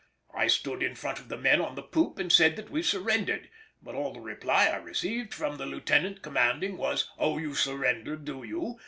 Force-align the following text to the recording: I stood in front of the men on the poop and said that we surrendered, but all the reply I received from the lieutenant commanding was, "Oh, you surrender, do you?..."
I 0.33 0.47
stood 0.47 0.81
in 0.81 0.95
front 0.95 1.19
of 1.19 1.29
the 1.29 1.37
men 1.37 1.61
on 1.61 1.75
the 1.75 1.83
poop 1.83 2.17
and 2.17 2.31
said 2.33 2.55
that 2.55 2.71
we 2.71 2.81
surrendered, 2.81 3.51
but 3.83 3.93
all 3.93 4.13
the 4.13 4.19
reply 4.19 4.65
I 4.65 4.77
received 4.77 5.31
from 5.31 5.57
the 5.57 5.67
lieutenant 5.67 6.23
commanding 6.23 6.75
was, 6.75 7.11
"Oh, 7.19 7.37
you 7.37 7.53
surrender, 7.53 8.15
do 8.15 8.41
you?..." 8.41 8.79